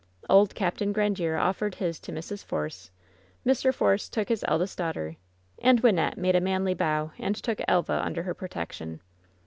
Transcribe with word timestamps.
Old 0.27 0.55
Capt. 0.55 0.79
Grandiere 0.93 1.37
offered 1.39 1.75
his 1.75 1.99
to 1.99 2.11
Mrs. 2.11 2.43
Force. 2.43 2.89
Mr. 3.45 3.71
Force 3.71 4.09
took 4.09 4.29
his 4.29 4.43
eldest 4.47 4.79
daughter, 4.79 5.15
and 5.61 5.83
Wynnette 5.83 6.17
made 6.17 6.35
a 6.35 6.41
manly 6.41 6.73
bow 6.73 7.11
and 7.19 7.35
took 7.35 7.61
Elva 7.67 8.01
under 8.03 8.23
her 8.23 8.33
protection. 8.33 8.99